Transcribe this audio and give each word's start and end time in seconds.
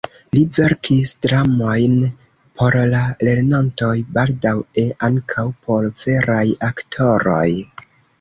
Li 0.35 0.41
verkis 0.57 1.09
dramojn 1.25 1.91
por 2.61 2.77
la 2.93 3.01
lernantoj, 3.27 3.89
baldaŭe 4.15 4.87
ankaŭ 5.09 5.45
por 5.67 5.87
veraj 6.05 6.43
aktoroj. 6.69 7.45